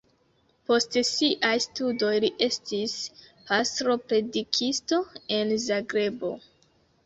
[0.69, 2.97] Post siaj studoj li estis
[3.53, 5.03] pastro-predikisto
[5.41, 6.37] en Zagrebo.